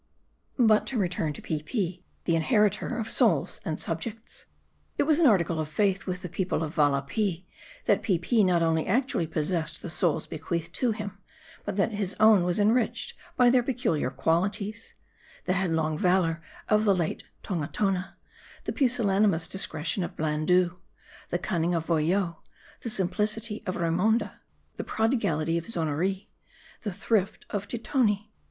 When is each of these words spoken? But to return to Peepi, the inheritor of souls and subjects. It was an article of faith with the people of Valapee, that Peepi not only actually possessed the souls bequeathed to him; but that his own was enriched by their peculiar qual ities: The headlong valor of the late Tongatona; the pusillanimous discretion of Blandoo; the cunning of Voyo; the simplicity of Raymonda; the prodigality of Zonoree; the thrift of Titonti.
But 0.57 0.87
to 0.87 0.97
return 0.97 1.31
to 1.33 1.43
Peepi, 1.43 2.03
the 2.25 2.35
inheritor 2.35 2.97
of 2.97 3.11
souls 3.11 3.61
and 3.63 3.79
subjects. 3.79 4.47
It 4.97 5.03
was 5.03 5.19
an 5.19 5.27
article 5.27 5.59
of 5.59 5.69
faith 5.69 6.07
with 6.07 6.23
the 6.23 6.27
people 6.27 6.63
of 6.63 6.73
Valapee, 6.73 7.45
that 7.85 8.01
Peepi 8.01 8.43
not 8.43 8.63
only 8.63 8.87
actually 8.87 9.27
possessed 9.27 9.79
the 9.83 9.91
souls 9.91 10.25
bequeathed 10.25 10.73
to 10.73 10.89
him; 10.91 11.19
but 11.65 11.75
that 11.75 11.91
his 11.91 12.15
own 12.19 12.45
was 12.45 12.59
enriched 12.59 13.15
by 13.37 13.51
their 13.51 13.61
peculiar 13.61 14.09
qual 14.09 14.41
ities: 14.49 14.93
The 15.45 15.53
headlong 15.53 15.99
valor 15.99 16.41
of 16.67 16.83
the 16.83 16.95
late 16.95 17.25
Tongatona; 17.43 18.15
the 18.63 18.73
pusillanimous 18.73 19.47
discretion 19.47 20.01
of 20.01 20.15
Blandoo; 20.17 20.79
the 21.29 21.37
cunning 21.37 21.75
of 21.75 21.85
Voyo; 21.85 22.37
the 22.81 22.89
simplicity 22.89 23.61
of 23.67 23.75
Raymonda; 23.77 24.39
the 24.77 24.83
prodigality 24.83 25.59
of 25.59 25.67
Zonoree; 25.67 26.27
the 26.81 26.91
thrift 26.91 27.45
of 27.51 27.67
Titonti. 27.67 28.31